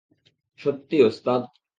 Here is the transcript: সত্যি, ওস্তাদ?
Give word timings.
সত্যি, 0.59 0.97
ওস্তাদ? 1.03 1.41